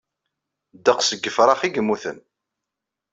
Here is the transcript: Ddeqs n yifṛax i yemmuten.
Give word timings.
Ddeqs 0.77 1.09
n 1.15 1.19
yifṛax 1.23 1.61
i 1.67 1.69
yemmuten. 1.71 2.17